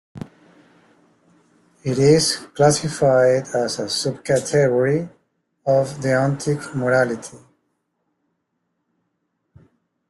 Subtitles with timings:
[1.83, 5.07] It is classified as a subcategory
[5.63, 7.37] of deontic modality.